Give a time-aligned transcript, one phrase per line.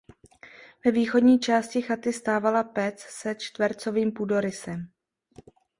[0.85, 4.87] Ve východní části chaty stávala pec se čtvercovým půdorysem.